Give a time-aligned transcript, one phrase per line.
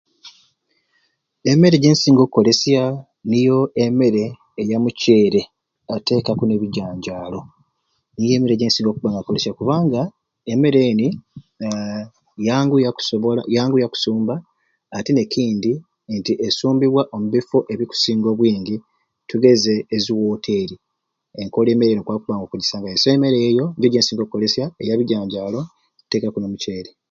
[1.51, 2.81] Emmere gyensinga okkolesya
[3.29, 4.25] niyo emmere
[4.61, 5.41] eya muceere
[5.87, 7.39] noteekaku n'ebijanjaalo
[8.15, 10.01] niyo emmere gyensinga okubba nga nkolesya kubanga
[10.53, 11.07] emmere eni
[12.47, 14.35] yangu yakusobobola yange yakusumba
[14.97, 15.71] ate n'ekindi
[16.17, 18.75] nti asumbibwa omubibwa omubifo ebikusinga obwingi
[19.29, 20.75] tugeze ezi woteeri
[21.41, 25.59] enko emmere eni okwaba kugisangayo so emmere eyo nigyo gyensinga okukolesya eya bijanjaalo
[26.09, 26.91] teeksku n'omuceere.